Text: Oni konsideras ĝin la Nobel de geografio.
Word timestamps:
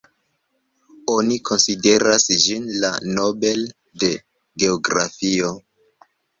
Oni 1.15 1.37
konsideras 1.49 2.25
ĝin 2.47 2.67
la 2.87 2.91
Nobel 3.19 3.63
de 4.05 4.13
geografio. 4.65 5.57